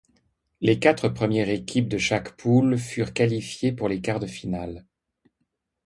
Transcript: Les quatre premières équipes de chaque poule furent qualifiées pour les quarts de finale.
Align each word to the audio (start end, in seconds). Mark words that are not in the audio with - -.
Les 0.61 0.79
quatre 0.79 1.09
premières 1.09 1.49
équipes 1.49 1.87
de 1.87 1.99
chaque 1.99 2.35
poule 2.35 2.75
furent 2.79 3.13
qualifiées 3.13 3.71
pour 3.71 3.87
les 3.87 4.01
quarts 4.01 4.19
de 4.19 4.25
finale. 4.25 4.83